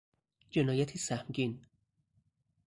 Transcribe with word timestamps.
جنایتی 0.49 0.99
سهمگین 0.99 1.65